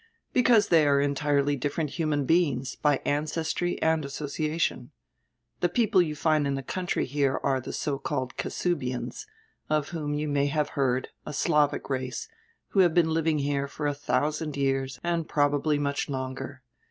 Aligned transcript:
"Because 0.33 0.69
they 0.69 0.87
are 0.87 0.99
entirely 0.99 1.55
different 1.55 1.91
human 1.91 2.25
beings, 2.25 2.75
by 2.75 3.03
ancestry 3.05 3.79
and 3.83 4.03
association. 4.03 4.89
The 5.59 5.69
people 5.69 6.01
you 6.01 6.15
find 6.15 6.47
in 6.47 6.55
the 6.55 6.63
coun 6.63 6.87
try 6.87 7.03
here 7.03 7.39
are 7.43 7.61
die 7.61 7.69
so 7.69 7.99
called 7.99 8.35
Cassubians, 8.35 9.27
of 9.69 9.89
whom 9.89 10.15
you 10.15 10.27
may 10.27 10.47
have 10.47 10.69
heard, 10.69 11.09
a 11.23 11.33
Slavic 11.33 11.87
race, 11.87 12.27
who 12.69 12.79
have 12.79 12.95
been 12.95 13.11
living 13.11 13.37
here 13.37 13.67
for 13.67 13.85
a 13.85 13.93
thousand 13.93 14.57
years 14.57 14.99
and 15.03 15.29
probably 15.29 15.77
much 15.77 16.09
longer. 16.09 16.63